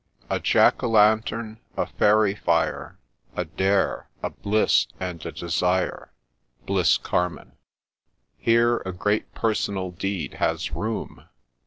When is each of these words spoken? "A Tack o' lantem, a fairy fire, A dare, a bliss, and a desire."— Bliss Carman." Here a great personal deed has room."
"A 0.35 0.39
Tack 0.39 0.81
o' 0.81 0.89
lantem, 0.89 1.59
a 1.77 1.85
fairy 1.85 2.33
fire, 2.33 2.97
A 3.35 3.45
dare, 3.45 4.09
a 4.23 4.31
bliss, 4.31 4.87
and 4.99 5.23
a 5.27 5.31
desire."— 5.31 6.11
Bliss 6.65 6.97
Carman." 6.97 7.51
Here 8.39 8.77
a 8.79 8.93
great 8.93 9.31
personal 9.35 9.91
deed 9.91 10.33
has 10.41 10.71
room." 10.71 11.25